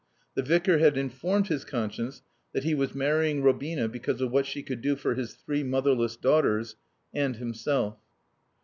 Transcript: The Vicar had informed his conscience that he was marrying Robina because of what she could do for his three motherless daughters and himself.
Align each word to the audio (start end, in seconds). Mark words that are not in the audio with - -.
The 0.33 0.41
Vicar 0.41 0.79
had 0.79 0.97
informed 0.97 1.49
his 1.49 1.63
conscience 1.63 2.23
that 2.53 2.63
he 2.63 2.73
was 2.73 2.95
marrying 2.95 3.43
Robina 3.43 3.87
because 3.87 4.19
of 4.19 4.31
what 4.31 4.47
she 4.47 4.63
could 4.63 4.81
do 4.81 4.95
for 4.95 5.13
his 5.13 5.35
three 5.35 5.61
motherless 5.61 6.15
daughters 6.15 6.75
and 7.13 7.35
himself. 7.35 7.99